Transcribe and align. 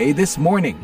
VOA 0.00 0.16
This 0.16 0.40
Morning. 0.40 0.80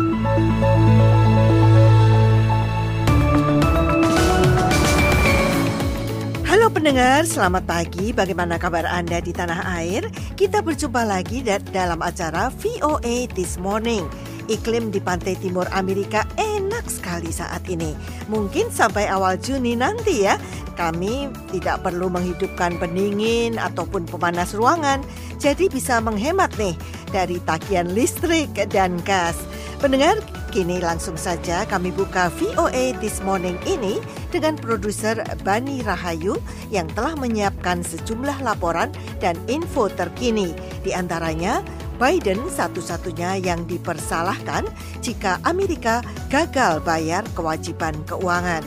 Halo 6.44 6.68
pendengar, 6.68 7.24
selamat 7.24 7.64
pagi. 7.64 8.12
Bagaimana 8.12 8.60
kabar 8.60 8.84
Anda 8.84 9.24
di 9.24 9.32
tanah 9.32 9.72
air? 9.80 10.12
Kita 10.36 10.60
berjumpa 10.60 11.08
lagi 11.08 11.40
dalam 11.72 12.04
acara 12.04 12.52
VOA 12.60 13.24
This 13.32 13.56
Morning. 13.56 14.04
Iklim 14.52 14.92
di 14.92 15.00
pantai 15.00 15.32
timur 15.40 15.64
Amerika 15.72 16.28
enak 16.36 16.84
sekali 16.84 17.32
saat 17.32 17.64
ini. 17.72 17.96
Mungkin 18.28 18.68
sampai 18.68 19.08
awal 19.08 19.40
Juni 19.40 19.80
nanti 19.80 20.28
ya. 20.28 20.36
Kami 20.76 21.32
tidak 21.56 21.80
perlu 21.80 22.12
menghidupkan 22.12 22.76
pendingin 22.76 23.56
ataupun 23.56 24.04
pemanas 24.04 24.52
ruangan. 24.52 25.00
Jadi 25.40 25.72
bisa 25.72 26.04
menghemat 26.04 26.52
nih 26.60 26.76
dari 27.16 27.40
tagihan 27.48 27.88
listrik 27.96 28.52
dan 28.68 29.00
gas. 29.08 29.40
Pendengar, 29.80 30.20
kini 30.52 30.84
langsung 30.84 31.16
saja 31.16 31.64
kami 31.64 31.88
buka 31.88 32.28
VOA 32.36 32.92
This 33.00 33.24
Morning 33.24 33.56
ini 33.64 33.96
dengan 34.28 34.60
produser 34.60 35.24
Bani 35.40 35.80
Rahayu 35.80 36.36
yang 36.68 36.84
telah 36.92 37.16
menyiapkan 37.16 37.80
sejumlah 37.80 38.44
laporan 38.44 38.92
dan 39.16 39.40
info 39.48 39.88
terkini. 39.88 40.52
Di 40.84 40.92
antaranya, 40.92 41.64
Biden 41.96 42.44
satu-satunya 42.52 43.40
yang 43.40 43.64
dipersalahkan 43.64 44.68
jika 45.00 45.40
Amerika 45.48 46.04
gagal 46.28 46.84
bayar 46.84 47.24
kewajiban 47.32 47.96
keuangan. 48.04 48.60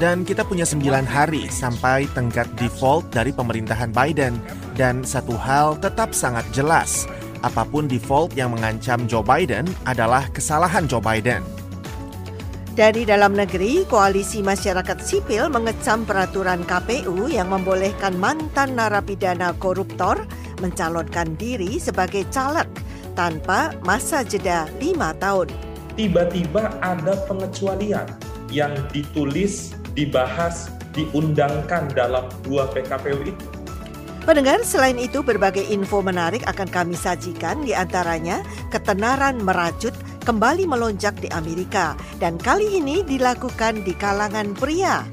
Dan 0.00 0.24
kita 0.24 0.48
punya 0.48 0.64
sembilan 0.64 1.04
hari 1.04 1.52
sampai 1.52 2.08
tenggat 2.16 2.48
default 2.56 3.12
dari 3.12 3.36
pemerintahan 3.36 3.92
Biden. 3.92 4.40
Dan 4.72 5.04
satu 5.04 5.36
hal 5.36 5.76
tetap 5.76 6.16
sangat 6.16 6.48
jelas, 6.56 7.04
apa 7.44 7.68
pun 7.68 7.84
default 7.84 8.32
yang 8.32 8.56
mengancam 8.56 9.04
Joe 9.04 9.20
Biden 9.20 9.68
adalah 9.84 10.24
kesalahan 10.32 10.88
Joe 10.88 11.04
Biden. 11.04 11.44
Dari 12.72 13.04
dalam 13.04 13.36
negeri, 13.36 13.84
Koalisi 13.84 14.40
Masyarakat 14.40 15.04
Sipil 15.04 15.52
mengecam 15.52 16.08
peraturan 16.08 16.64
KPU 16.64 17.28
yang 17.28 17.52
membolehkan 17.52 18.16
mantan 18.16 18.80
narapidana 18.80 19.52
koruptor 19.60 20.24
mencalonkan 20.64 21.36
diri 21.36 21.76
sebagai 21.76 22.24
caleg 22.32 22.72
tanpa 23.12 23.76
masa 23.84 24.24
jeda 24.24 24.64
lima 24.80 25.12
tahun. 25.20 25.52
Tiba-tiba 25.92 26.72
ada 26.80 27.20
pengecualian 27.28 28.08
yang 28.48 28.72
ditulis, 28.96 29.76
dibahas, 29.94 30.70
diundangkan 30.94 31.90
dalam 31.94 32.26
dua 32.42 32.66
PKPU 32.70 33.22
itu. 33.26 33.46
Pendengar, 34.20 34.60
selain 34.62 35.00
itu 35.00 35.24
berbagai 35.24 35.64
info 35.72 36.04
menarik 36.04 36.44
akan 36.44 36.68
kami 36.68 36.92
sajikan 36.92 37.64
di 37.64 37.72
antaranya 37.72 38.44
ketenaran 38.68 39.40
merajut 39.40 39.96
kembali 40.28 40.68
melonjak 40.68 41.16
di 41.18 41.26
Amerika 41.32 41.96
dan 42.20 42.36
kali 42.36 42.78
ini 42.78 43.00
dilakukan 43.00 43.80
di 43.82 43.96
kalangan 43.96 44.52
pria. 44.52 45.08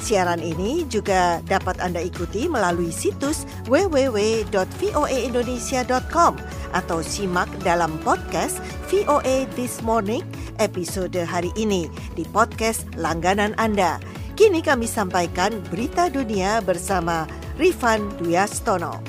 Siaran 0.00 0.40
ini 0.40 0.88
juga 0.88 1.44
dapat 1.44 1.76
Anda 1.78 2.00
ikuti 2.00 2.48
melalui 2.48 2.88
situs 2.88 3.44
www.voaindonesia.com 3.68 6.32
atau 6.72 7.04
simak 7.04 7.52
dalam 7.60 8.00
podcast 8.00 8.64
VOA 8.88 9.44
This 9.54 9.84
Morning 9.84 10.24
episode 10.60 11.16
hari 11.24 11.48
ini 11.56 11.88
di 12.12 12.22
podcast 12.28 12.84
langganan 13.00 13.56
Anda. 13.56 13.96
Kini 14.36 14.60
kami 14.60 14.84
sampaikan 14.84 15.56
berita 15.72 16.12
dunia 16.12 16.60
bersama 16.60 17.24
Rifan 17.56 18.04
Duyastono. 18.20 19.00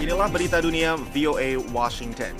Inilah 0.00 0.28
berita 0.32 0.58
dunia 0.58 0.98
VOA 1.14 1.60
Washington. 1.70 2.34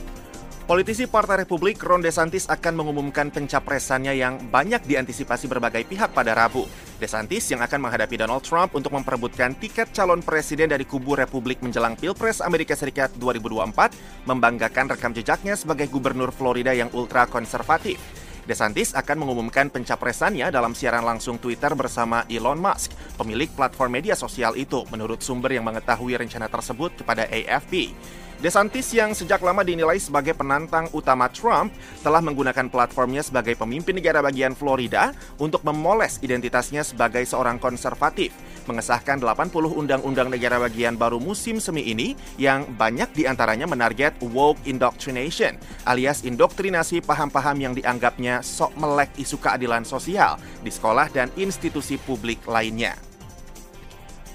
Politisi 0.67 1.05
Partai 1.05 1.45
Republik 1.45 1.79
Ron 1.85 2.01
DeSantis 2.01 2.49
akan 2.49 2.75
mengumumkan 2.81 3.29
pencapresannya 3.29 4.17
yang 4.17 4.41
banyak 4.49 4.83
diantisipasi 4.83 5.47
berbagai 5.47 5.85
pihak 5.87 6.11
pada 6.17 6.33
Rabu. 6.33 6.65
DeSantis 7.03 7.51
yang 7.51 7.59
akan 7.59 7.83
menghadapi 7.83 8.15
Donald 8.15 8.47
Trump 8.47 8.79
untuk 8.79 8.95
memperebutkan 8.95 9.59
tiket 9.59 9.91
calon 9.91 10.23
presiden 10.23 10.71
dari 10.71 10.87
kubu 10.87 11.19
Republik 11.19 11.59
menjelang 11.59 11.99
Pilpres 11.99 12.39
Amerika 12.39 12.79
Serikat 12.79 13.11
2024 13.19 14.31
membanggakan 14.31 14.95
rekam 14.95 15.11
jejaknya 15.11 15.59
sebagai 15.59 15.91
gubernur 15.91 16.31
Florida 16.31 16.71
yang 16.71 16.95
ultra 16.95 17.27
konservatif. 17.27 17.99
DeSantis 18.47 18.95
akan 18.95 19.23
mengumumkan 19.23 19.71
pencapresannya 19.71 20.51
dalam 20.55 20.75
siaran 20.79 21.03
langsung 21.03 21.43
Twitter 21.43 21.75
bersama 21.75 22.23
Elon 22.31 22.59
Musk, 22.59 22.95
pemilik 23.19 23.51
platform 23.51 23.99
media 23.99 24.15
sosial 24.15 24.55
itu, 24.55 24.83
menurut 24.91 25.23
sumber 25.23 25.55
yang 25.59 25.67
mengetahui 25.67 26.19
rencana 26.19 26.47
tersebut 26.47 27.03
kepada 27.03 27.27
AFP. 27.31 27.95
DeSantis 28.43 28.91
yang 28.91 29.15
sejak 29.15 29.39
lama 29.39 29.63
dinilai 29.63 30.03
sebagai 30.03 30.35
penantang 30.35 30.91
utama 30.91 31.31
Trump 31.31 31.71
telah 32.03 32.19
menggunakan 32.19 32.67
platformnya 32.67 33.23
sebagai 33.23 33.55
pemimpin 33.55 33.95
negara 33.95 34.19
bagian 34.19 34.59
Florida 34.59 35.15
untuk 35.39 35.63
memoles 35.63 36.19
identitasnya 36.27 36.83
sebagai 36.83 37.23
seorang 37.23 37.63
konservatif, 37.63 38.35
mengesahkan 38.67 39.23
80 39.23 39.47
undang-undang 39.79 40.27
negara 40.27 40.59
bagian 40.59 40.99
baru 40.99 41.23
musim 41.23 41.63
semi 41.63 41.87
ini 41.87 42.19
yang 42.35 42.67
banyak 42.75 43.15
di 43.15 43.31
antaranya 43.31 43.71
menarget 43.71 44.19
woke 44.35 44.59
indoctrination 44.67 45.55
alias 45.87 46.27
indoktrinasi 46.27 46.99
paham-paham 46.99 47.63
yang 47.63 47.79
dianggapnya 47.79 48.43
sok 48.43 48.75
melek 48.75 49.15
isu 49.23 49.39
keadilan 49.39 49.87
sosial 49.87 50.35
di 50.67 50.75
sekolah 50.75 51.07
dan 51.15 51.31
institusi 51.39 51.95
publik 51.95 52.43
lainnya. 52.51 53.12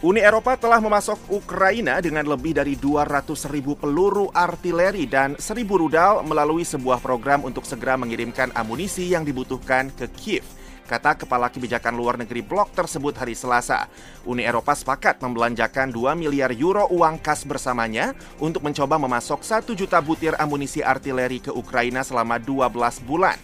Uni 0.07 0.23
Eropa 0.23 0.55
telah 0.55 0.79
memasok 0.79 1.35
Ukraina 1.35 1.99
dengan 1.99 2.23
lebih 2.23 2.55
dari 2.55 2.79
200 2.79 3.27
ribu 3.51 3.75
peluru 3.75 4.31
artileri 4.31 5.03
dan 5.03 5.35
1000 5.35 5.67
rudal 5.67 6.23
melalui 6.23 6.63
sebuah 6.63 7.03
program 7.03 7.43
untuk 7.43 7.67
segera 7.67 7.99
mengirimkan 7.99 8.55
amunisi 8.55 9.11
yang 9.11 9.27
dibutuhkan 9.27 9.91
ke 9.91 10.07
Kiev 10.15 10.47
kata 10.87 11.19
Kepala 11.19 11.51
Kebijakan 11.51 11.99
Luar 11.99 12.15
Negeri 12.15 12.39
Blok 12.39 12.71
tersebut 12.71 13.11
hari 13.19 13.35
Selasa. 13.35 13.91
Uni 14.23 14.47
Eropa 14.47 14.71
sepakat 14.71 15.19
membelanjakan 15.19 15.91
2 15.91 16.15
miliar 16.15 16.55
euro 16.55 16.87
uang 16.87 17.19
kas 17.19 17.43
bersamanya 17.43 18.15
untuk 18.39 18.63
mencoba 18.63 18.95
memasok 18.95 19.43
1 19.43 19.67
juta 19.75 19.99
butir 19.99 20.39
amunisi 20.39 20.79
artileri 20.79 21.43
ke 21.43 21.51
Ukraina 21.51 22.07
selama 22.07 22.39
12 22.39 23.03
bulan. 23.03 23.35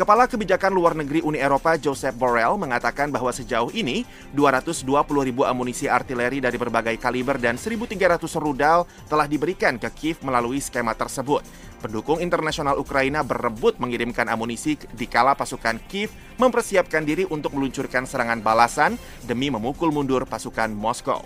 Kepala 0.00 0.24
Kebijakan 0.24 0.72
Luar 0.72 0.96
Negeri 0.96 1.20
Uni 1.20 1.36
Eropa 1.36 1.76
Joseph 1.76 2.16
Borrell 2.16 2.56
mengatakan 2.56 3.12
bahwa 3.12 3.28
sejauh 3.28 3.68
ini 3.76 4.08
220 4.32 4.88
ribu 5.28 5.44
amunisi 5.44 5.92
artileri 5.92 6.40
dari 6.40 6.56
berbagai 6.56 6.96
kaliber 6.96 7.36
dan 7.36 7.60
1.300 7.60 8.16
rudal 8.40 8.88
telah 9.12 9.28
diberikan 9.28 9.76
ke 9.76 9.92
Kiev 9.92 10.24
melalui 10.24 10.56
skema 10.56 10.96
tersebut. 10.96 11.44
Pendukung 11.84 12.16
internasional 12.24 12.80
Ukraina 12.80 13.20
berebut 13.20 13.76
mengirimkan 13.76 14.24
amunisi 14.32 14.80
di 14.88 15.04
kala 15.04 15.36
pasukan 15.36 15.76
Kiev 15.84 16.08
mempersiapkan 16.40 17.04
diri 17.04 17.28
untuk 17.28 17.52
meluncurkan 17.52 18.08
serangan 18.08 18.40
balasan 18.40 18.96
demi 19.28 19.52
memukul 19.52 19.92
mundur 19.92 20.24
pasukan 20.24 20.72
Moskow. 20.72 21.20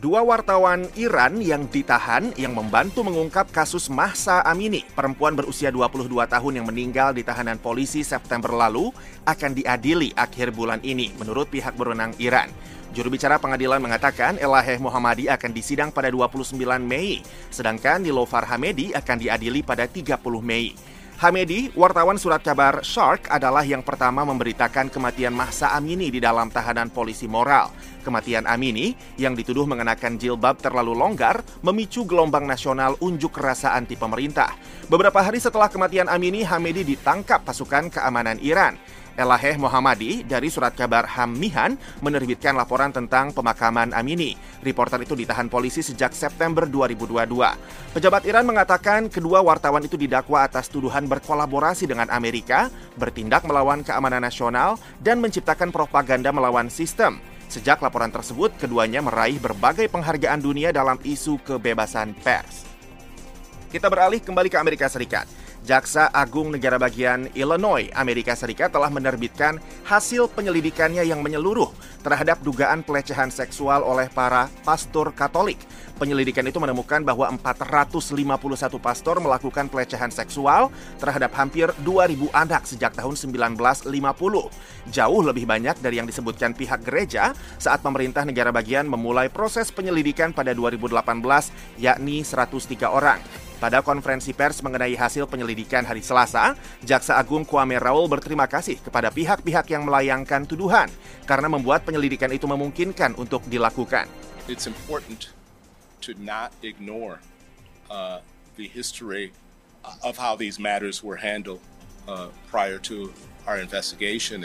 Dua 0.00 0.24
wartawan 0.24 0.88
Iran 0.96 1.44
yang 1.44 1.68
ditahan 1.68 2.32
yang 2.40 2.56
membantu 2.56 3.04
mengungkap 3.04 3.52
kasus 3.52 3.92
Mahsa 3.92 4.40
Amini, 4.48 4.80
perempuan 4.96 5.36
berusia 5.36 5.68
22 5.68 6.08
tahun 6.24 6.52
yang 6.56 6.64
meninggal 6.64 7.12
di 7.12 7.20
tahanan 7.20 7.60
polisi 7.60 8.00
September 8.00 8.48
lalu, 8.48 8.88
akan 9.28 9.52
diadili 9.52 10.08
akhir 10.16 10.56
bulan 10.56 10.80
ini 10.80 11.12
menurut 11.20 11.52
pihak 11.52 11.76
berwenang 11.76 12.16
Iran. 12.16 12.48
Juru 12.96 13.12
bicara 13.12 13.36
pengadilan 13.36 13.76
mengatakan 13.76 14.40
Elaheh 14.40 14.80
Muhammadi 14.80 15.28
akan 15.28 15.52
disidang 15.52 15.92
pada 15.92 16.08
29 16.08 16.56
Mei, 16.80 17.20
sedangkan 17.52 18.00
Nilofar 18.00 18.48
Hamedi 18.48 18.96
akan 18.96 19.20
diadili 19.20 19.60
pada 19.60 19.84
30 19.84 20.16
Mei. 20.40 20.72
Hamedi, 21.20 21.68
wartawan 21.76 22.16
surat 22.16 22.40
kabar 22.40 22.80
Shark 22.80 23.28
adalah 23.28 23.60
yang 23.60 23.84
pertama 23.84 24.24
memberitakan 24.24 24.88
kematian 24.88 25.36
Mahsa 25.36 25.68
Amini 25.76 26.08
di 26.08 26.16
dalam 26.16 26.48
tahanan 26.48 26.88
polisi 26.88 27.28
moral. 27.28 27.68
Kematian 28.00 28.48
Amini 28.48 28.96
yang 29.20 29.36
dituduh 29.36 29.68
mengenakan 29.68 30.16
jilbab 30.16 30.64
terlalu 30.64 30.96
longgar 30.96 31.44
memicu 31.60 32.08
gelombang 32.08 32.48
nasional 32.48 32.96
unjuk 33.04 33.36
rasa 33.36 33.76
anti 33.76 34.00
pemerintah. 34.00 34.56
Beberapa 34.88 35.20
hari 35.20 35.44
setelah 35.44 35.68
kematian 35.68 36.08
Amini, 36.08 36.40
Hamedi 36.40 36.88
ditangkap 36.88 37.44
pasukan 37.44 37.92
keamanan 38.00 38.40
Iran. 38.40 38.80
Elaheh 39.18 39.58
Muhammadi 39.58 40.22
dari 40.22 40.46
surat 40.46 40.74
kabar 40.74 41.06
Hammihan 41.06 41.74
menerbitkan 42.04 42.54
laporan 42.54 42.94
tentang 42.94 43.34
pemakaman 43.34 43.90
Amini. 43.90 44.38
Reporter 44.62 45.02
itu 45.02 45.18
ditahan 45.18 45.50
polisi 45.50 45.82
sejak 45.82 46.14
September 46.14 46.68
2022. 46.68 47.96
Pejabat 47.96 48.22
Iran 48.28 48.46
mengatakan 48.46 49.10
kedua 49.10 49.42
wartawan 49.42 49.82
itu 49.82 49.98
didakwa 49.98 50.46
atas 50.46 50.70
tuduhan 50.70 51.10
berkolaborasi 51.10 51.90
dengan 51.90 52.06
Amerika, 52.14 52.70
bertindak 52.94 53.42
melawan 53.42 53.82
keamanan 53.82 54.22
nasional, 54.22 54.78
dan 55.02 55.18
menciptakan 55.18 55.74
propaganda 55.74 56.30
melawan 56.30 56.70
sistem. 56.70 57.18
Sejak 57.50 57.82
laporan 57.82 58.14
tersebut, 58.14 58.54
keduanya 58.62 59.02
meraih 59.02 59.42
berbagai 59.42 59.90
penghargaan 59.90 60.38
dunia 60.38 60.70
dalam 60.70 61.02
isu 61.02 61.42
kebebasan 61.42 62.14
pers. 62.22 62.62
Kita 63.70 63.90
beralih 63.90 64.22
kembali 64.22 64.50
ke 64.50 64.58
Amerika 64.58 64.86
Serikat. 64.86 65.26
Jaksa 65.60 66.08
Agung 66.08 66.48
Negara 66.48 66.80
Bagian 66.80 67.28
Illinois, 67.36 67.92
Amerika 67.92 68.32
Serikat 68.32 68.72
telah 68.72 68.88
menerbitkan 68.88 69.60
hasil 69.84 70.32
penyelidikannya 70.32 71.04
yang 71.04 71.20
menyeluruh 71.20 71.68
terhadap 72.00 72.40
dugaan 72.40 72.80
pelecehan 72.80 73.28
seksual 73.28 73.84
oleh 73.84 74.08
para 74.08 74.48
pastor 74.64 75.12
Katolik. 75.12 75.60
Penyelidikan 76.00 76.48
itu 76.48 76.56
menemukan 76.56 77.04
bahwa 77.04 77.28
451 77.28 78.80
pastor 78.80 79.20
melakukan 79.20 79.68
pelecehan 79.68 80.08
seksual 80.08 80.72
terhadap 80.96 81.28
hampir 81.36 81.68
2.000 81.84 82.32
anak 82.32 82.64
sejak 82.64 82.96
tahun 82.96 83.20
1950. 83.20 83.84
Jauh 84.88 85.20
lebih 85.20 85.44
banyak 85.44 85.76
dari 85.84 86.00
yang 86.00 86.08
disebutkan 86.08 86.56
pihak 86.56 86.88
gereja 86.88 87.36
saat 87.60 87.84
pemerintah 87.84 88.24
negara 88.24 88.48
bagian 88.48 88.88
memulai 88.88 89.28
proses 89.28 89.68
penyelidikan 89.68 90.32
pada 90.32 90.56
2018, 90.56 91.04
yakni 91.76 92.24
103 92.24 92.88
orang. 92.88 93.20
Pada 93.60 93.84
konferensi 93.84 94.32
pers 94.32 94.64
mengenai 94.64 94.96
hasil 94.96 95.28
penyelidikan 95.28 95.84
hari 95.84 96.00
Selasa, 96.00 96.56
Jaksa 96.80 97.20
Agung 97.20 97.44
Kwame 97.44 97.76
Raoul 97.76 98.08
berterima 98.08 98.48
kasih 98.48 98.80
kepada 98.80 99.12
pihak-pihak 99.12 99.68
yang 99.68 99.84
melayangkan 99.84 100.48
tuduhan 100.48 100.88
karena 101.28 101.44
membuat 101.52 101.84
penyelidikan 101.84 102.32
itu 102.32 102.48
memungkinkan 102.48 103.20
untuk 103.20 103.44
dilakukan. 103.52 104.08
It's 104.48 104.64
important 104.64 105.28
to 106.00 106.16
not 106.16 106.56
ignore 106.64 107.20
uh, 107.92 108.24
the 108.56 108.64
history 108.64 109.36
of 110.00 110.16
how 110.16 110.40
these 110.40 110.56
matters 110.56 111.04
were 111.04 111.20
handled 111.20 111.60
uh, 112.08 112.32
prior 112.48 112.80
to 112.88 113.12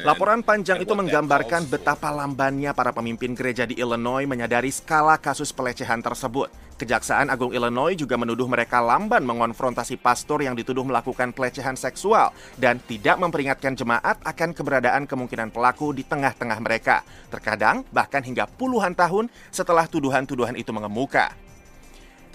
Laporan 0.01 0.41
panjang 0.41 0.81
itu 0.81 0.93
menggambarkan 0.95 1.67
betapa 1.67 2.09
lambannya 2.09 2.71
para 2.73 2.89
pemimpin 2.89 3.37
gereja 3.37 3.67
di 3.67 3.77
Illinois 3.77 4.25
menyadari 4.25 4.71
skala 4.73 5.19
kasus 5.19 5.53
pelecehan 5.53 6.01
tersebut. 6.01 6.49
Kejaksaan 6.75 7.31
Agung 7.31 7.55
Illinois 7.55 7.95
juga 7.95 8.19
menuduh 8.19 8.51
mereka 8.51 8.83
lamban 8.83 9.23
mengonfrontasi 9.23 9.95
pastor 9.95 10.43
yang 10.43 10.59
dituduh 10.59 10.83
melakukan 10.83 11.31
pelecehan 11.31 11.79
seksual 11.79 12.35
dan 12.59 12.83
tidak 12.83 13.15
memperingatkan 13.15 13.79
jemaat 13.79 14.19
akan 14.27 14.51
keberadaan 14.51 15.07
kemungkinan 15.07 15.55
pelaku 15.55 15.95
di 15.95 16.03
tengah-tengah 16.03 16.59
mereka. 16.59 17.07
Terkadang 17.31 17.87
bahkan 17.95 18.19
hingga 18.19 18.43
puluhan 18.43 18.91
tahun 18.91 19.31
setelah 19.55 19.87
tuduhan-tuduhan 19.87 20.59
itu 20.59 20.75
mengemuka. 20.75 21.31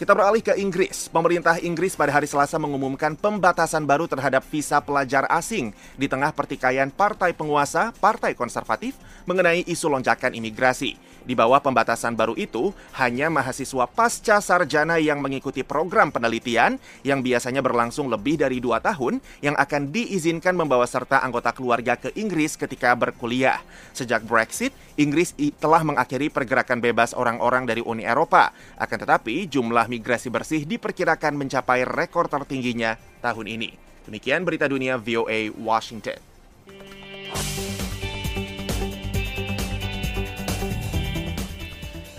Kita 0.01 0.17
beralih 0.17 0.41
ke 0.41 0.57
Inggris. 0.57 1.13
Pemerintah 1.13 1.61
Inggris 1.61 1.93
pada 1.93 2.09
hari 2.09 2.25
Selasa 2.25 2.57
mengumumkan 2.57 3.13
pembatasan 3.21 3.85
baru 3.85 4.09
terhadap 4.09 4.41
visa 4.49 4.81
pelajar 4.81 5.29
asing 5.29 5.77
di 6.01 6.09
tengah 6.09 6.33
pertikaian 6.33 6.89
partai 6.89 7.37
penguasa, 7.37 7.93
partai 8.01 8.33
konservatif 8.33 8.97
mengenai 9.29 9.69
isu 9.69 9.93
lonjakan 9.93 10.33
imigrasi. 10.33 10.97
Di 11.25 11.37
bawah 11.37 11.61
pembatasan 11.61 12.17
baru 12.17 12.33
itu, 12.35 12.73
hanya 12.97 13.29
mahasiswa 13.29 13.85
pasca 13.87 14.41
sarjana 14.41 14.97
yang 14.97 15.21
mengikuti 15.21 15.61
program 15.61 16.09
penelitian 16.09 16.81
yang 17.05 17.21
biasanya 17.21 17.61
berlangsung 17.61 18.09
lebih 18.09 18.41
dari 18.41 18.59
dua 18.59 18.81
tahun 18.81 19.21
yang 19.45 19.55
akan 19.57 19.93
diizinkan 19.93 20.57
membawa 20.57 20.89
serta 20.89 21.21
anggota 21.21 21.53
keluarga 21.53 21.97
ke 22.01 22.11
Inggris 22.17 22.57
ketika 22.57 22.97
berkuliah. 22.97 23.61
Sejak 23.93 24.25
Brexit, 24.25 24.73
Inggris 24.97 25.37
telah 25.61 25.85
mengakhiri 25.85 26.33
pergerakan 26.33 26.81
bebas 26.81 27.13
orang-orang 27.13 27.69
dari 27.69 27.85
Uni 27.85 28.05
Eropa. 28.05 28.53
Akan 28.81 28.99
tetapi, 29.01 29.47
jumlah 29.49 29.87
migrasi 29.89 30.33
bersih 30.33 30.65
diperkirakan 30.65 31.37
mencapai 31.37 31.85
rekor 31.85 32.29
tertingginya 32.29 32.97
tahun 33.21 33.47
ini. 33.47 33.71
Demikian 34.09 34.43
berita 34.43 34.67
dunia 34.67 34.97
VOA 34.99 35.53
Washington. 35.55 36.19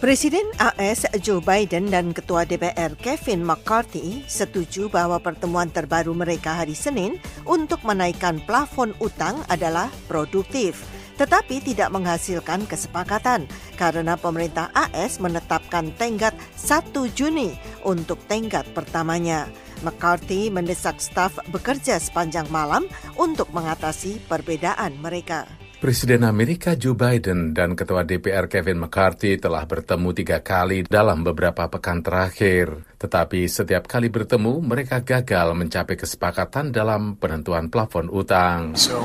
Presiden 0.02 0.50
AS 0.58 1.06
Joe 1.22 1.46
Biden 1.46 1.94
dan 1.94 2.10
Ketua 2.10 2.42
DPR 2.42 2.98
Kevin 2.98 3.46
McCarthy 3.46 4.26
setuju 4.26 4.90
bahwa 4.90 5.22
pertemuan 5.22 5.70
terbaru 5.70 6.18
mereka 6.18 6.58
hari 6.58 6.74
Senin 6.74 7.22
untuk 7.46 7.86
menaikkan 7.86 8.42
plafon 8.50 8.98
utang 8.98 9.46
adalah 9.46 9.94
produktif 10.10 10.82
tetapi 11.22 11.62
tidak 11.62 11.94
menghasilkan 11.94 12.66
kesepakatan 12.66 13.46
karena 13.78 14.18
pemerintah 14.18 14.74
AS 14.74 15.22
menetapkan 15.22 15.94
tenggat 16.02 16.34
1 16.58 16.98
Juni 17.14 17.54
untuk 17.86 18.18
tenggat 18.26 18.66
pertamanya. 18.74 19.46
McCarthy 19.86 20.50
mendesak 20.50 20.98
staf 20.98 21.38
bekerja 21.54 22.02
sepanjang 22.02 22.50
malam 22.50 22.90
untuk 23.22 23.54
mengatasi 23.54 24.18
perbedaan 24.26 24.98
mereka. 24.98 25.61
Presiden 25.82 26.22
Amerika 26.30 26.78
Joe 26.78 26.94
Biden 26.94 27.58
dan 27.58 27.74
Ketua 27.74 28.06
DPR 28.06 28.46
Kevin 28.46 28.86
McCarthy 28.86 29.42
telah 29.42 29.66
bertemu 29.66 30.14
tiga 30.14 30.38
kali 30.38 30.86
dalam 30.86 31.26
beberapa 31.26 31.66
pekan 31.74 32.06
terakhir. 32.06 32.86
Tetapi 33.02 33.50
setiap 33.50 33.90
kali 33.90 34.14
bertemu, 34.14 34.62
mereka 34.62 35.02
gagal 35.02 35.58
mencapai 35.58 35.98
kesepakatan 35.98 36.70
dalam 36.70 37.18
penentuan 37.18 37.74
plafon 37.74 38.14
utang. 38.14 38.78
So. 38.78 39.02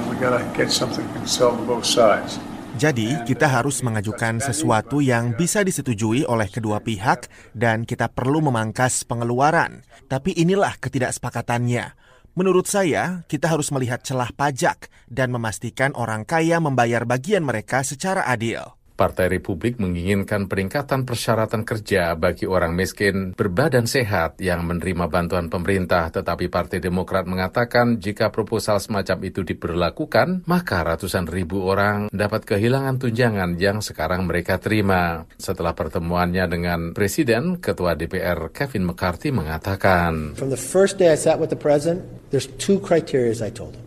Jadi, 2.77 3.09
kita 3.25 3.47
harus 3.49 3.81
mengajukan 3.81 4.45
sesuatu 4.45 5.01
yang 5.01 5.33
bisa 5.33 5.65
disetujui 5.65 6.29
oleh 6.29 6.53
kedua 6.53 6.85
pihak 6.85 7.25
dan 7.57 7.89
kita 7.89 8.13
perlu 8.13 8.45
memangkas 8.45 9.01
pengeluaran. 9.09 9.81
Tapi 10.13 10.37
inilah 10.37 10.77
ketidaksepakatannya. 10.77 12.06
Menurut 12.37 12.69
saya, 12.69 13.25
kita 13.33 13.49
harus 13.49 13.73
melihat 13.73 14.05
celah 14.05 14.29
pajak 14.29 14.93
dan 15.09 15.33
memastikan 15.33 15.97
orang 15.97 16.29
kaya 16.29 16.61
membayar 16.61 17.09
bagian 17.09 17.41
mereka 17.41 17.81
secara 17.81 18.29
adil. 18.29 18.77
Partai 18.97 19.29
Republik 19.29 19.77
menginginkan 19.77 20.49
peningkatan 20.49 21.05
persyaratan 21.05 21.69
kerja 21.69 22.17
bagi 22.17 22.49
orang 22.49 22.73
miskin 22.73 23.37
berbadan 23.37 23.85
sehat 23.85 24.41
yang 24.41 24.65
menerima 24.65 25.13
bantuan 25.13 25.53
pemerintah, 25.53 26.09
tetapi 26.09 26.49
Partai 26.49 26.81
Demokrat 26.81 27.29
mengatakan 27.29 28.01
jika 28.01 28.33
proposal 28.33 28.81
semacam 28.81 29.29
itu 29.29 29.45
diberlakukan, 29.45 30.49
maka 30.49 30.81
ratusan 30.81 31.29
ribu 31.29 31.69
orang 31.69 32.09
dapat 32.09 32.49
kehilangan 32.49 32.97
tunjangan 32.97 33.61
yang 33.61 33.85
sekarang 33.85 34.25
mereka 34.25 34.57
terima. 34.57 35.29
Setelah 35.37 35.77
pertemuannya 35.77 36.49
dengan 36.49 36.81
Presiden, 36.97 37.61
Ketua 37.61 37.93
DPR 37.93 38.49
Kevin 38.51 38.89
McCarthy 38.89 39.29
mengatakan, 39.29 40.33
From 40.41 40.49
the 40.49 40.59
first 40.59 40.97
day 40.97 41.13
I 41.13 41.21
sat 41.21 41.37
with 41.37 41.53
the 41.53 41.61
President, 41.61 42.01
there's 42.33 42.49
two 42.57 42.81
criteria 42.81 43.37
I 43.45 43.53
told 43.53 43.77
him. 43.77 43.86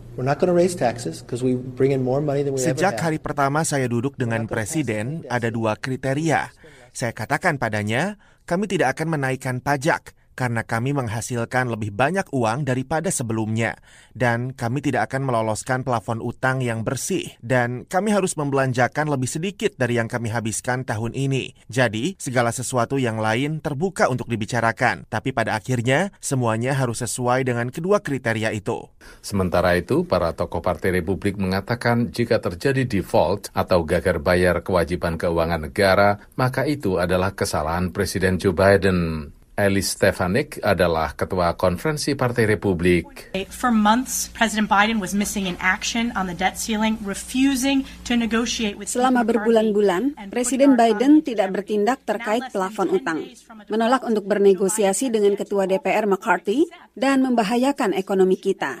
Sejak 2.60 2.94
hari 3.00 3.16
pertama 3.16 3.64
saya 3.64 3.88
duduk 3.88 4.20
dengan 4.20 4.44
presiden, 4.44 5.24
ada 5.32 5.48
dua 5.48 5.80
kriteria. 5.80 6.52
Saya 6.92 7.16
katakan 7.16 7.56
padanya, 7.56 8.20
kami 8.44 8.68
tidak 8.68 8.98
akan 8.98 9.16
menaikkan 9.16 9.64
pajak 9.64 10.12
karena 10.40 10.64
kami 10.64 10.96
menghasilkan 10.96 11.68
lebih 11.68 11.92
banyak 11.92 12.24
uang 12.32 12.64
daripada 12.64 13.12
sebelumnya, 13.12 13.76
dan 14.16 14.56
kami 14.56 14.80
tidak 14.80 15.12
akan 15.12 15.28
meloloskan 15.28 15.84
plafon 15.84 16.24
utang 16.24 16.64
yang 16.64 16.80
bersih, 16.80 17.36
dan 17.44 17.84
kami 17.84 18.16
harus 18.16 18.40
membelanjakan 18.40 19.12
lebih 19.12 19.28
sedikit 19.28 19.76
dari 19.76 20.00
yang 20.00 20.08
kami 20.08 20.32
habiskan 20.32 20.88
tahun 20.88 21.12
ini. 21.12 21.52
Jadi, 21.68 22.16
segala 22.16 22.56
sesuatu 22.56 22.96
yang 22.96 23.20
lain 23.20 23.60
terbuka 23.60 24.08
untuk 24.08 24.32
dibicarakan, 24.32 25.04
tapi 25.12 25.36
pada 25.36 25.60
akhirnya 25.60 26.08
semuanya 26.24 26.72
harus 26.72 27.04
sesuai 27.04 27.44
dengan 27.44 27.68
kedua 27.68 28.00
kriteria 28.00 28.56
itu. 28.56 28.80
Sementara 29.20 29.76
itu, 29.76 30.08
para 30.08 30.32
tokoh 30.32 30.64
Partai 30.64 31.04
Republik 31.04 31.36
mengatakan 31.36 32.08
jika 32.08 32.40
terjadi 32.40 32.88
default 32.88 33.52
atau 33.52 33.84
gagal 33.84 34.24
bayar 34.24 34.64
kewajiban 34.64 35.20
keuangan 35.20 35.68
negara, 35.68 36.24
maka 36.40 36.64
itu 36.64 36.96
adalah 36.96 37.36
kesalahan 37.36 37.92
Presiden 37.92 38.40
Joe 38.40 38.56
Biden. 38.56 39.36
Elis 39.60 39.92
Stefanik 39.92 40.56
adalah 40.64 41.12
ketua 41.12 41.52
konferensi 41.52 42.16
Partai 42.16 42.48
Republik. 42.48 43.36
For 43.52 43.68
months, 43.68 44.32
President 44.32 44.72
Biden 44.72 44.96
was 44.96 45.12
missing 45.12 45.44
in 45.44 45.60
action 45.60 46.08
on 46.16 46.24
the 46.24 46.32
debt 46.32 46.56
ceiling, 46.56 46.96
refusing 47.04 47.84
to 48.08 48.16
negotiate 48.16 48.80
with 48.80 48.88
Selama 48.88 49.20
berbulan-bulan, 49.20 50.32
Presiden 50.32 50.80
Biden 50.80 51.20
tidak 51.20 51.52
bertindak 51.52 52.00
terkait 52.08 52.48
plafon 52.48 52.88
utang, 52.88 53.28
menolak 53.68 54.00
untuk 54.08 54.24
bernegosiasi 54.24 55.12
dengan 55.12 55.36
ketua 55.36 55.68
DPR 55.68 56.08
McCarthy 56.08 56.64
dan 56.96 57.20
membahayakan 57.20 57.92
ekonomi 57.92 58.40
kita. 58.40 58.80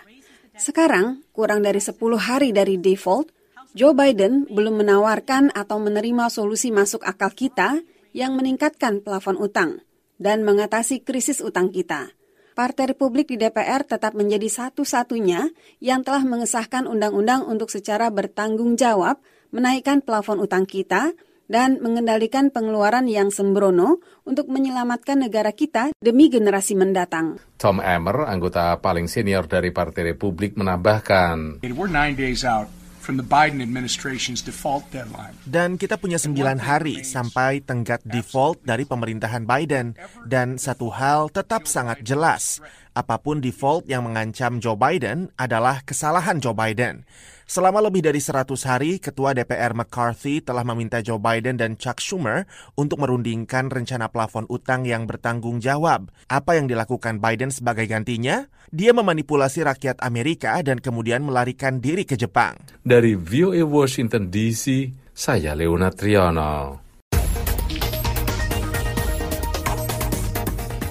Sekarang, 0.56 1.20
kurang 1.36 1.60
dari 1.60 1.84
10 1.84 2.00
hari 2.16 2.56
dari 2.56 2.80
default, 2.80 3.28
Joe 3.76 3.92
Biden 3.92 4.48
belum 4.48 4.80
menawarkan 4.80 5.52
atau 5.52 5.76
menerima 5.76 6.32
solusi 6.32 6.72
masuk 6.72 7.04
akal 7.04 7.30
kita 7.36 7.84
yang 8.16 8.34
meningkatkan 8.34 9.04
plafon 9.04 9.38
utang 9.38 9.84
dan 10.20 10.44
mengatasi 10.44 11.00
krisis 11.00 11.40
utang 11.40 11.72
kita. 11.72 12.12
Partai 12.52 12.92
Republik 12.92 13.32
di 13.32 13.40
DPR 13.40 13.88
tetap 13.88 14.12
menjadi 14.12 14.44
satu-satunya 14.44 15.48
yang 15.80 16.04
telah 16.04 16.20
mengesahkan 16.28 16.84
undang-undang 16.84 17.48
untuk 17.48 17.72
secara 17.72 18.12
bertanggung 18.12 18.76
jawab 18.76 19.16
menaikkan 19.48 20.04
plafon 20.04 20.44
utang 20.44 20.68
kita 20.68 21.16
dan 21.50 21.82
mengendalikan 21.82 22.54
pengeluaran 22.54 23.10
yang 23.10 23.34
sembrono 23.34 23.98
untuk 24.22 24.46
menyelamatkan 24.46 25.18
negara 25.18 25.50
kita 25.50 25.90
demi 25.98 26.30
generasi 26.30 26.78
mendatang. 26.78 27.42
Tom 27.58 27.82
Emmer, 27.82 28.28
anggota 28.28 28.78
paling 28.78 29.10
senior 29.10 29.50
dari 29.50 29.74
Partai 29.74 30.14
Republik, 30.14 30.54
menambahkan, 30.54 31.64
We're 31.64 31.90
nine 31.90 32.14
days 32.14 32.46
out 32.46 32.70
from 33.00 33.16
the 33.16 33.24
Biden 33.24 33.64
administration's 33.64 34.44
default 34.44 34.84
deadline. 34.92 35.32
Dan 35.48 35.80
kita 35.80 35.96
punya 35.96 36.20
sembilan 36.20 36.60
hari 36.60 37.00
sampai 37.00 37.64
tenggat 37.64 38.04
default 38.04 38.60
dari 38.62 38.84
pemerintahan 38.84 39.48
Biden. 39.48 39.96
Dan 40.28 40.60
satu 40.60 40.92
hal 40.92 41.32
tetap 41.32 41.64
sangat 41.64 42.04
jelas, 42.04 42.60
apa 42.92 43.16
pun 43.16 43.40
default 43.40 43.88
yang 43.88 44.04
mengancam 44.04 44.60
Joe 44.60 44.76
Biden 44.76 45.32
adalah 45.40 45.80
kesalahan 45.82 46.38
Joe 46.38 46.54
Biden. 46.54 47.08
Selama 47.50 47.82
lebih 47.82 47.98
dari 47.98 48.22
100 48.22 48.46
hari, 48.62 49.02
Ketua 49.02 49.34
DPR 49.34 49.74
McCarthy 49.74 50.38
telah 50.38 50.62
meminta 50.62 51.02
Joe 51.02 51.18
Biden 51.18 51.58
dan 51.58 51.74
Chuck 51.74 51.98
Schumer 51.98 52.46
untuk 52.78 53.02
merundingkan 53.02 53.66
rencana 53.74 54.06
plafon 54.06 54.46
utang 54.46 54.86
yang 54.86 55.10
bertanggung 55.10 55.58
jawab. 55.58 56.14
Apa 56.30 56.54
yang 56.54 56.70
dilakukan 56.70 57.18
Biden 57.18 57.50
sebagai 57.50 57.90
gantinya? 57.90 58.46
Dia 58.70 58.94
memanipulasi 58.94 59.66
rakyat 59.66 59.98
Amerika 59.98 60.54
dan 60.62 60.78
kemudian 60.78 61.26
melarikan 61.26 61.82
diri 61.82 62.06
ke 62.06 62.14
Jepang. 62.14 62.54
Dari 62.86 63.18
VOA 63.18 63.66
Washington 63.66 64.30
DC, 64.30 64.94
saya 65.10 65.58
Leona 65.58 65.90
Triano. 65.90 66.86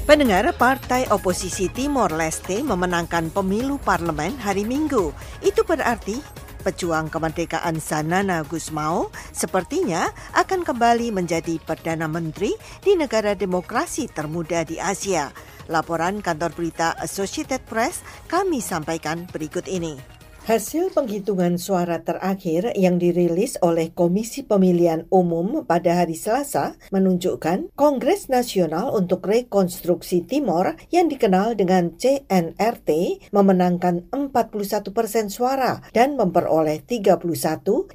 Pendengar 0.03 0.49
Partai 0.57 1.07
Oposisi 1.13 1.69
Timor 1.71 2.17
Leste 2.17 2.65
memenangkan 2.65 3.29
pemilu 3.29 3.77
parlemen 3.79 4.35
hari 4.41 4.65
Minggu. 4.65 5.13
Itu 5.45 5.61
berarti 5.61 6.17
pejuang 6.61 7.07
kemerdekaan 7.07 7.79
Sanana 7.79 8.43
Gusmao 8.43 9.09
sepertinya 9.31 10.11
akan 10.35 10.67
kembali 10.67 11.15
menjadi 11.15 11.57
Perdana 11.63 12.11
Menteri 12.11 12.53
di 12.83 12.99
negara 12.99 13.33
demokrasi 13.33 14.11
termuda 14.11 14.67
di 14.67 14.77
Asia. 14.77 15.31
Laporan 15.71 16.19
kantor 16.19 16.51
berita 16.53 16.97
Associated 16.99 17.63
Press 17.63 18.03
kami 18.27 18.59
sampaikan 18.59 19.29
berikut 19.29 19.69
ini. 19.69 20.18
Hasil 20.47 20.95
penghitungan 20.95 21.59
suara 21.59 21.99
terakhir 21.99 22.71
yang 22.79 22.95
dirilis 22.95 23.59
oleh 23.59 23.91
Komisi 23.91 24.47
Pemilihan 24.47 25.03
Umum 25.11 25.67
pada 25.67 25.99
hari 25.99 26.15
Selasa 26.15 26.79
menunjukkan 26.95 27.75
Kongres 27.75 28.31
Nasional 28.31 28.95
untuk 28.95 29.27
Rekonstruksi 29.27 30.23
Timor 30.23 30.79
yang 30.95 31.11
dikenal 31.11 31.59
dengan 31.59 31.97
CNRT 31.99 32.89
memenangkan 33.35 34.07
41 34.15 34.95
persen 34.95 35.27
suara 35.27 35.83
dan 35.91 36.15
memperoleh 36.15 36.87
31 36.87 37.19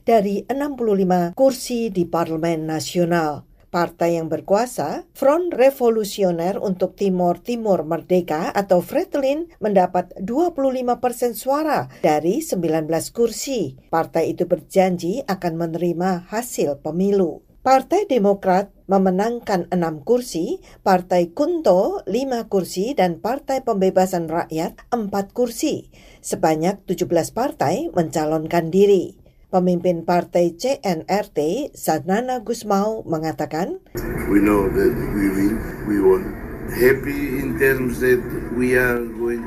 dari 0.05 0.45
65 0.45 1.33
kursi 1.33 1.89
di 1.89 2.05
Parlemen 2.05 2.69
Nasional 2.69 3.54
partai 3.75 4.23
yang 4.23 4.31
berkuasa, 4.31 5.03
Front 5.19 5.51
Revolusioner 5.51 6.63
untuk 6.63 6.95
Timor 6.95 7.43
Timur 7.43 7.83
Merdeka 7.83 8.55
atau 8.55 8.79
Fretilin 8.79 9.51
mendapat 9.59 10.15
25 10.23 11.03
persen 11.03 11.35
suara 11.35 11.91
dari 11.99 12.39
19 12.39 12.87
kursi. 13.11 13.75
Partai 13.91 14.31
itu 14.31 14.47
berjanji 14.47 15.27
akan 15.27 15.59
menerima 15.59 16.31
hasil 16.31 16.87
pemilu. 16.87 17.43
Partai 17.65 18.05
Demokrat 18.05 18.71
memenangkan 18.93 19.73
enam 19.73 20.05
kursi, 20.05 20.61
Partai 20.85 21.33
Kunto 21.33 22.05
lima 22.05 22.45
kursi, 22.53 22.93
dan 22.93 23.25
Partai 23.25 23.65
Pembebasan 23.65 24.29
Rakyat 24.29 24.93
empat 24.93 25.33
kursi. 25.33 25.89
Sebanyak 26.21 26.85
17 26.85 27.09
partai 27.33 27.89
mencalonkan 27.89 28.69
diri. 28.69 29.24
Pemimpin 29.55 30.03
partai 30.03 30.59
CNRT, 30.59 31.71
Sanana 31.79 32.43
Gusmao, 32.43 33.07
mengatakan, 33.07 33.79
We 34.27 34.43
know 34.43 34.67
that 34.67 34.91
we 35.15 35.31
win, 35.31 35.55
we 35.87 36.03
won. 36.03 36.45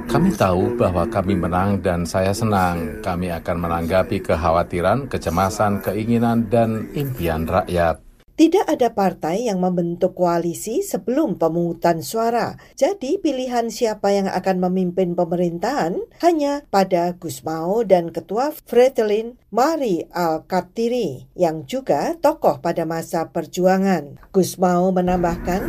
Kami 0.07 0.29
tahu 0.31 0.63
bahwa 0.79 1.03
kami 1.11 1.33
menang 1.35 1.83
dan 1.83 2.07
saya 2.07 2.31
senang. 2.31 3.03
Kami 3.03 3.27
akan 3.35 3.57
menanggapi 3.67 4.23
kekhawatiran, 4.23 5.11
kecemasan, 5.11 5.83
keinginan, 5.83 6.47
dan 6.47 6.87
impian 6.95 7.43
rakyat. 7.43 8.06
Tidak 8.37 8.69
ada 8.69 8.93
partai 8.93 9.49
yang 9.49 9.57
membentuk 9.57 10.13
koalisi 10.13 10.85
sebelum 10.85 11.41
pemungutan 11.41 12.05
suara. 12.05 12.53
Jadi 12.77 13.17
pilihan 13.17 13.73
siapa 13.73 14.13
yang 14.13 14.29
akan 14.29 14.61
memimpin 14.61 15.17
pemerintahan 15.17 15.97
hanya 16.21 16.61
pada 16.69 17.17
Gusmao 17.17 17.81
dan 17.81 18.13
Ketua 18.13 18.53
Fretilin 18.53 19.41
Mari 19.49 20.05
Al-Katiri 20.13 21.33
yang 21.33 21.65
juga 21.65 22.13
tokoh 22.21 22.61
pada 22.61 22.85
masa 22.85 23.33
perjuangan. 23.33 24.21
Gusmao 24.29 24.93
menambahkan, 24.93 25.65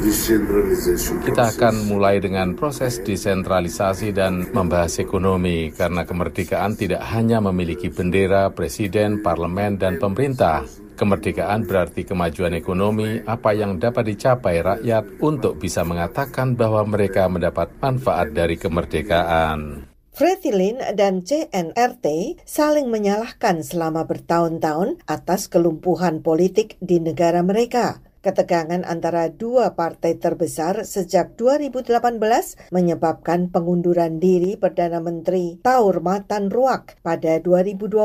kita 0.00 1.52
akan 1.52 1.84
mulai 1.84 2.24
dengan 2.24 2.56
proses 2.56 3.04
desentralisasi 3.04 4.16
dan 4.16 4.48
membahas 4.48 4.96
ekonomi 4.96 5.68
karena 5.76 6.08
kemerdekaan 6.08 6.72
tidak 6.72 7.04
hanya 7.12 7.44
memiliki 7.44 7.92
bendera, 7.92 8.48
presiden, 8.48 9.20
parlemen, 9.20 9.76
dan 9.76 10.00
pemerintah. 10.00 10.64
Kemerdekaan 10.96 11.68
berarti 11.68 12.08
kemajuan 12.08 12.56
ekonomi, 12.56 13.20
apa 13.28 13.52
yang 13.52 13.76
dapat 13.76 14.16
dicapai 14.16 14.64
rakyat 14.64 15.20
untuk 15.20 15.60
bisa 15.60 15.84
mengatakan 15.84 16.56
bahwa 16.56 16.80
mereka 16.88 17.28
mendapat 17.28 17.68
manfaat 17.80 18.32
dari 18.32 18.56
kemerdekaan. 18.56 19.84
Fretilin 20.16 20.80
dan 20.96 21.24
CNRT 21.24 22.40
saling 22.48 22.88
menyalahkan 22.88 23.64
selama 23.64 24.04
bertahun-tahun 24.04 25.00
atas 25.08 25.48
kelumpuhan 25.48 26.20
politik 26.24 26.76
di 26.80 27.00
negara 27.00 27.40
mereka. 27.40 28.04
Ketegangan 28.20 28.84
antara 28.84 29.32
dua 29.32 29.72
partai 29.72 30.20
terbesar 30.20 30.84
sejak 30.84 31.40
2018 31.40 32.20
menyebabkan 32.68 33.48
pengunduran 33.48 34.20
diri 34.20 34.60
Perdana 34.60 35.00
Menteri 35.00 35.56
Taur 35.64 36.04
Matan 36.04 36.52
Ruak 36.52 37.00
pada 37.00 37.40
2020 37.40 37.96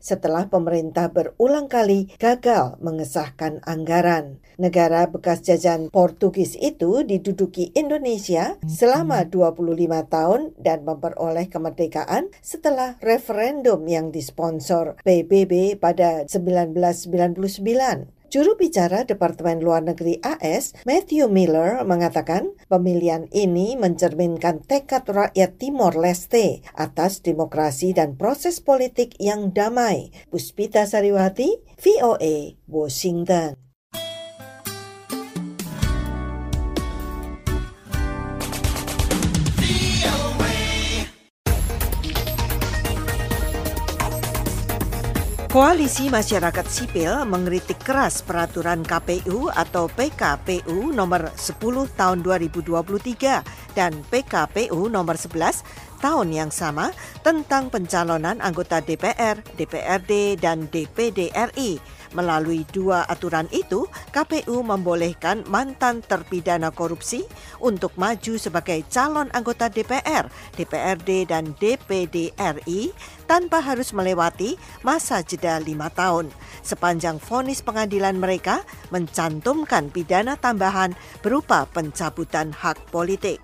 setelah 0.00 0.48
pemerintah 0.48 1.12
berulang 1.12 1.68
kali 1.68 2.08
gagal 2.16 2.80
mengesahkan 2.80 3.60
anggaran. 3.68 4.40
Negara 4.56 5.12
bekas 5.12 5.44
jajahan 5.44 5.92
Portugis 5.92 6.56
itu 6.56 7.04
diduduki 7.04 7.68
Indonesia 7.76 8.56
selama 8.64 9.28
25 9.28 9.60
tahun 10.08 10.56
dan 10.56 10.88
memperoleh 10.88 11.52
kemerdekaan 11.52 12.32
setelah 12.40 12.96
referendum 13.04 13.84
yang 13.84 14.08
disponsor 14.08 14.96
PBB 15.04 15.76
pada 15.76 16.24
1999. 16.24 18.19
Juru 18.30 18.54
bicara 18.54 19.02
Departemen 19.02 19.58
Luar 19.58 19.82
Negeri 19.82 20.22
AS, 20.22 20.78
Matthew 20.86 21.26
Miller, 21.26 21.82
mengatakan 21.82 22.54
pemilihan 22.70 23.26
ini 23.34 23.74
mencerminkan 23.74 24.62
tekad 24.62 25.02
rakyat 25.10 25.58
Timor 25.58 25.98
Leste 25.98 26.62
atas 26.78 27.26
demokrasi 27.26 27.90
dan 27.90 28.14
proses 28.14 28.62
politik 28.62 29.18
yang 29.18 29.50
damai. 29.50 30.14
Puspita 30.30 30.86
Sariwati, 30.86 31.58
VOA, 31.82 32.54
Washington. 32.70 33.69
Koalisi 45.60 46.08
Masyarakat 46.08 46.64
Sipil 46.72 47.12
mengkritik 47.28 47.84
keras 47.84 48.24
peraturan 48.24 48.80
KPU 48.80 49.52
atau 49.52 49.92
PKPU 49.92 50.88
nomor 50.88 51.28
10 51.36 51.60
tahun 52.00 52.24
2023 52.24 53.76
dan 53.76 53.92
PKPU 54.08 54.88
nomor 54.88 55.20
11 55.20 55.60
tahun 56.00 56.28
yang 56.32 56.48
sama 56.48 56.96
tentang 57.20 57.68
pencalonan 57.68 58.40
anggota 58.40 58.80
DPR, 58.80 59.44
DPRD, 59.60 60.40
dan 60.40 60.64
DPD 60.64 61.28
RI 61.28 61.76
Melalui 62.10 62.66
dua 62.74 63.06
aturan 63.06 63.46
itu, 63.54 63.86
KPU 64.10 64.66
membolehkan 64.66 65.46
mantan 65.46 66.02
terpidana 66.02 66.74
korupsi 66.74 67.22
untuk 67.62 67.94
maju 67.94 68.34
sebagai 68.34 68.82
calon 68.90 69.30
anggota 69.30 69.70
DPR, 69.70 70.26
DPRD, 70.58 71.30
dan 71.30 71.54
DPD 71.54 72.34
RI 72.34 72.90
tanpa 73.30 73.62
harus 73.62 73.94
melewati 73.94 74.58
masa 74.82 75.22
jeda 75.22 75.62
lima 75.62 75.86
tahun. 75.86 76.34
Sepanjang 76.66 77.22
vonis 77.22 77.62
pengadilan 77.62 78.18
mereka 78.18 78.66
mencantumkan 78.90 79.94
pidana 79.94 80.34
tambahan 80.34 80.98
berupa 81.22 81.62
pencabutan 81.70 82.50
hak 82.50 82.90
politik. 82.90 83.38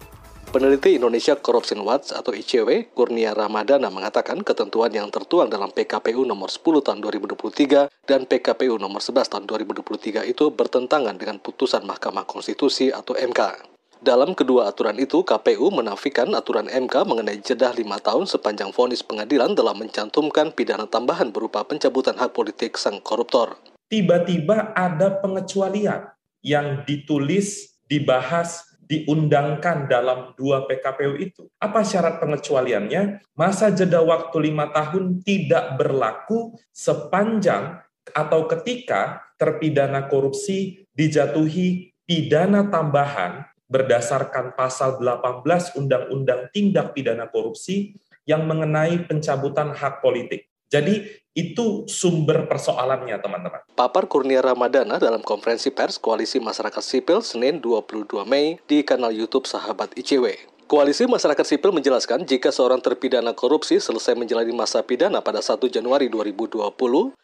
Peneliti 0.57 0.97
Indonesia 0.97 1.37
Corruption 1.37 1.85
Watch 1.85 2.17
atau 2.17 2.33
ICW, 2.33 2.89
Kurnia 2.97 3.37
Ramadana 3.37 3.93
mengatakan 3.93 4.41
ketentuan 4.41 4.89
yang 4.89 5.13
tertuang 5.13 5.53
dalam 5.53 5.69
PKPU 5.69 6.25
nomor 6.25 6.49
10 6.49 6.81
tahun 6.81 7.05
2023 7.05 7.93
dan 8.09 8.25
PKPU 8.25 8.81
nomor 8.81 9.05
11 9.05 9.37
tahun 9.37 9.45
2023 9.45 10.25
itu 10.25 10.49
bertentangan 10.49 11.13
dengan 11.21 11.37
putusan 11.45 11.85
Mahkamah 11.85 12.25
Konstitusi 12.25 12.89
atau 12.89 13.13
MK. 13.13 13.69
Dalam 14.01 14.33
kedua 14.33 14.73
aturan 14.73 14.97
itu, 14.97 15.21
KPU 15.21 15.69
menafikan 15.77 16.33
aturan 16.33 16.73
MK 16.73 17.05
mengenai 17.05 17.37
jeda 17.45 17.77
lima 17.77 18.01
tahun 18.01 18.25
sepanjang 18.25 18.73
vonis 18.73 19.05
pengadilan 19.05 19.53
dalam 19.53 19.77
mencantumkan 19.77 20.57
pidana 20.57 20.89
tambahan 20.89 21.37
berupa 21.37 21.69
pencabutan 21.69 22.17
hak 22.17 22.33
politik 22.33 22.81
sang 22.81 23.05
koruptor. 23.05 23.61
Tiba-tiba 23.93 24.73
ada 24.73 25.21
pengecualian 25.21 26.17
yang 26.41 26.81
ditulis, 26.89 27.77
dibahas, 27.93 28.65
diundangkan 28.87 29.91
dalam 29.91 30.33
dua 30.39 30.65
PKPU 30.71 31.19
itu. 31.19 31.51
Apa 31.59 31.83
syarat 31.83 32.23
pengecualiannya? 32.23 33.21
Masa 33.35 33.75
jeda 33.75 34.01
waktu 34.01 34.51
lima 34.51 34.71
tahun 34.71 35.21
tidak 35.27 35.75
berlaku 35.77 36.55
sepanjang 36.71 37.83
atau 38.15 38.47
ketika 38.47 39.27
terpidana 39.37 40.07
korupsi 40.07 40.87
dijatuhi 40.95 41.93
pidana 42.07 42.71
tambahan 42.71 43.45
berdasarkan 43.67 44.55
pasal 44.55 45.03
18 45.03 45.43
Undang-Undang 45.75 46.55
Tindak 46.55 46.95
Pidana 46.95 47.27
Korupsi 47.27 47.99
yang 48.23 48.47
mengenai 48.47 49.07
pencabutan 49.07 49.75
hak 49.75 49.99
politik. 49.99 50.47
Jadi 50.67 51.07
itu 51.37 51.85
sumber 51.87 52.49
persoalannya 52.49 53.21
teman-teman. 53.21 53.61
Papar 53.77 54.09
Kurnia 54.09 54.41
Ramadana 54.41 54.97
dalam 54.97 55.21
konferensi 55.21 55.69
pers 55.69 56.01
Koalisi 56.01 56.41
Masyarakat 56.41 56.81
Sipil 56.81 57.21
Senin 57.21 57.61
22 57.61 58.25
Mei 58.25 58.57
di 58.65 58.81
kanal 58.81 59.13
YouTube 59.13 59.45
Sahabat 59.45 59.93
ICW. 59.95 60.57
Koalisi 60.67 61.07
Masyarakat 61.07 61.47
Sipil 61.47 61.71
menjelaskan 61.71 62.27
jika 62.27 62.51
seorang 62.51 62.83
terpidana 62.83 63.31
korupsi 63.31 63.79
selesai 63.79 64.19
menjalani 64.19 64.51
masa 64.51 64.83
pidana 64.83 65.23
pada 65.23 65.39
1 65.39 65.63
Januari 65.71 66.11
2020, 66.11 66.75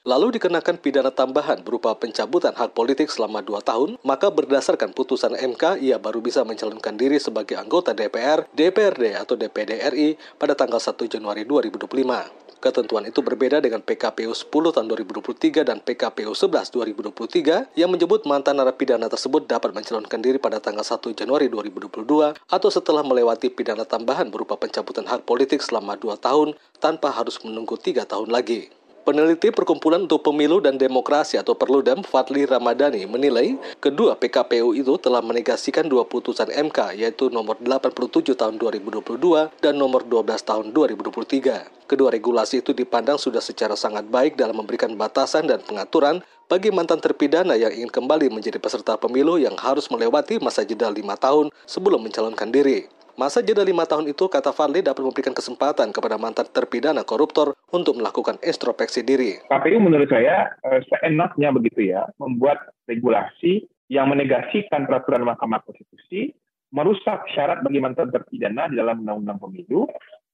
lalu 0.07 0.27
dikenakan 0.39 0.79
pidana 0.79 1.11
tambahan 1.11 1.59
berupa 1.59 1.91
pencabutan 1.99 2.55
hak 2.55 2.71
politik 2.71 3.11
selama 3.11 3.43
2 3.43 3.59
tahun, 3.67 3.91
maka 4.07 4.31
berdasarkan 4.31 4.95
putusan 4.95 5.35
MK, 5.35 5.83
ia 5.83 5.99
baru 5.99 6.23
bisa 6.23 6.47
mencalonkan 6.47 6.95
diri 6.95 7.19
sebagai 7.19 7.59
anggota 7.59 7.91
DPR, 7.91 8.47
DPRD, 8.55 9.19
atau 9.19 9.35
DPD 9.35 9.91
RI 9.91 10.15
pada 10.39 10.55
tanggal 10.55 10.79
1 10.79 10.95
Januari 11.11 11.43
2025. 11.43 12.42
Ketentuan 12.63 13.03
itu 13.11 13.27
berbeda 13.27 13.59
dengan 13.59 13.83
PKPU 13.83 14.31
10 14.31 14.47
tahun 14.47 14.87
2023 14.87 15.67
dan 15.67 15.83
PKPU 15.83 16.31
11 16.31 16.71
2023 16.71 17.75
yang 17.75 17.91
menyebut 17.91 18.23
mantan 18.23 18.55
narapidana 18.55 19.11
tersebut 19.11 19.51
dapat 19.51 19.75
mencalonkan 19.75 20.23
diri 20.23 20.39
pada 20.39 20.63
tanggal 20.63 20.87
1 20.87 21.03
Januari 21.11 21.51
2022 21.51 21.91
atau 22.39 22.71
setelah 22.71 23.03
melewati 23.03 23.51
pidana 23.51 23.83
tambahan 23.83 24.31
berupa 24.31 24.55
pencabutan 24.55 25.11
hak 25.11 25.27
politik 25.27 25.59
selama 25.59 25.99
2 25.99 26.15
tahun 26.23 26.55
tanpa 26.79 27.11
harus 27.11 27.43
menunggu 27.43 27.75
3 27.75 28.07
tahun 28.07 28.31
lagi. 28.31 28.71
Peneliti 29.03 29.51
Perkumpulan 29.51 30.07
untuk 30.07 30.23
Pemilu 30.23 30.63
dan 30.63 30.79
Demokrasi 30.79 31.35
atau 31.35 31.59
Perludem 31.59 32.07
Fadli 32.07 32.47
Ramadhani 32.47 33.03
menilai 33.11 33.59
kedua 33.83 34.15
PKPU 34.15 34.79
itu 34.79 34.95
telah 35.03 35.19
menegasikan 35.19 35.91
dua 35.91 36.07
putusan 36.07 36.47
MK 36.47 36.95
yaitu 36.95 37.27
nomor 37.27 37.59
87 37.59 38.31
tahun 38.39 38.63
2022 38.63 39.59
dan 39.59 39.75
nomor 39.75 40.07
12 40.07 40.23
tahun 40.47 40.71
2023. 40.71 41.91
Kedua 41.91 42.15
regulasi 42.15 42.63
itu 42.63 42.71
dipandang 42.71 43.19
sudah 43.19 43.43
secara 43.43 43.75
sangat 43.75 44.07
baik 44.07 44.39
dalam 44.39 44.63
memberikan 44.63 44.95
batasan 44.95 45.51
dan 45.51 45.59
pengaturan 45.67 46.23
bagi 46.47 46.71
mantan 46.71 47.03
terpidana 47.03 47.59
yang 47.59 47.75
ingin 47.75 47.91
kembali 47.91 48.31
menjadi 48.31 48.63
peserta 48.63 48.95
pemilu 48.95 49.35
yang 49.35 49.59
harus 49.59 49.91
melewati 49.91 50.39
masa 50.39 50.63
jeda 50.63 50.87
lima 50.87 51.19
tahun 51.19 51.51
sebelum 51.67 52.07
mencalonkan 52.07 52.55
diri. 52.55 52.87
Masa 53.13 53.45
jeda 53.45 53.61
lima 53.61 53.85
tahun 53.85 54.09
itu, 54.09 54.25
kata 54.25 54.57
Fadli, 54.57 54.81
dapat 54.81 55.05
memberikan 55.05 55.37
kesempatan 55.37 55.93
kepada 55.93 56.17
mantan 56.17 56.49
terpidana 56.49 57.05
koruptor 57.05 57.53
untuk 57.69 58.01
melakukan 58.01 58.41
introspeksi 58.41 59.05
diri. 59.05 59.37
KPU 59.53 59.79
menurut 59.85 60.09
saya 60.09 60.49
eh, 60.65 60.81
seenaknya 60.89 61.53
begitu 61.53 61.93
ya, 61.93 62.09
membuat 62.17 62.73
regulasi 62.89 63.69
yang 63.93 64.09
menegasikan 64.09 64.89
peraturan 64.89 65.29
Mahkamah 65.29 65.61
Konstitusi, 65.69 66.33
merusak 66.73 67.29
syarat 67.37 67.61
bagi 67.61 67.85
mantan 67.85 68.09
terpidana 68.09 68.73
di 68.73 68.81
dalam 68.81 69.05
Undang-Undang 69.05 69.39
Pemilu, 69.45 69.85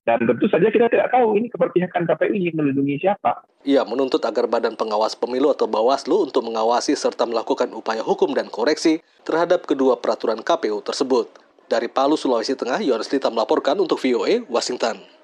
dan 0.06 0.22
tentu 0.22 0.46
saja 0.46 0.70
kita 0.70 0.86
tidak 0.86 1.10
tahu 1.10 1.34
ini 1.34 1.50
keberpihakan 1.50 2.06
KPU 2.08 2.32
ingin 2.32 2.54
melindungi 2.56 3.02
siapa. 3.02 3.42
Ia 3.66 3.82
menuntut 3.84 4.22
agar 4.22 4.46
Badan 4.46 4.78
Pengawas 4.78 5.18
Pemilu 5.18 5.50
atau 5.50 5.66
Bawaslu 5.66 6.30
untuk 6.30 6.46
mengawasi 6.46 6.94
serta 6.94 7.26
melakukan 7.26 7.74
upaya 7.74 8.06
hukum 8.06 8.32
dan 8.32 8.46
koreksi 8.48 9.04
terhadap 9.26 9.66
kedua 9.66 9.98
peraturan 9.98 10.40
KPU 10.40 10.80
tersebut. 10.80 11.47
Dari 11.68 11.92
Palu, 11.92 12.16
Sulawesi 12.16 12.56
Tengah, 12.56 12.80
Yohanes 12.80 13.12
Lita 13.12 13.28
melaporkan 13.28 13.76
untuk 13.76 14.00
VOA, 14.00 14.40
Washington. 14.48 15.17